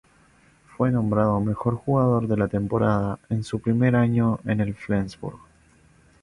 Fue 0.75 0.89
nombrado 0.91 1.39
mejor 1.41 1.75
jugador 1.75 2.27
de 2.27 2.35
la 2.35 2.47
temporada, 2.47 3.19
en 3.29 3.43
su 3.43 3.59
primer 3.61 3.95
año 3.95 4.39
en 4.45 4.59
el 4.59 4.73
Flensburg. 4.73 5.37